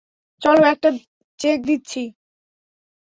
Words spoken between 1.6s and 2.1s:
দিচ্ছি।